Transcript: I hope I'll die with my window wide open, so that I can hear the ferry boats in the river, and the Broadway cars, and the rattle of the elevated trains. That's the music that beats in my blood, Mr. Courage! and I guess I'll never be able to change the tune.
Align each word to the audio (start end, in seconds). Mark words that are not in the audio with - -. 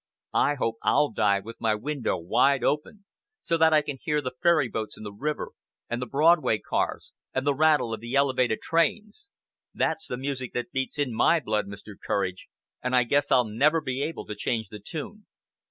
I 0.33 0.55
hope 0.55 0.77
I'll 0.81 1.11
die 1.11 1.41
with 1.41 1.61
my 1.61 1.75
window 1.75 2.17
wide 2.17 2.63
open, 2.63 3.05
so 3.43 3.55
that 3.57 3.71
I 3.71 3.83
can 3.83 3.99
hear 4.01 4.19
the 4.19 4.33
ferry 4.41 4.67
boats 4.67 4.97
in 4.97 5.03
the 5.03 5.13
river, 5.13 5.49
and 5.91 6.01
the 6.01 6.07
Broadway 6.07 6.57
cars, 6.57 7.13
and 7.35 7.45
the 7.45 7.53
rattle 7.53 7.93
of 7.93 7.99
the 7.99 8.15
elevated 8.15 8.61
trains. 8.63 9.29
That's 9.75 10.07
the 10.07 10.17
music 10.17 10.53
that 10.53 10.71
beats 10.71 10.97
in 10.97 11.13
my 11.13 11.39
blood, 11.39 11.67
Mr. 11.67 11.93
Courage! 12.03 12.47
and 12.81 12.95
I 12.95 13.03
guess 13.03 13.31
I'll 13.31 13.45
never 13.47 13.79
be 13.79 14.01
able 14.01 14.25
to 14.25 14.33
change 14.35 14.69
the 14.69 14.79
tune. 14.79 15.27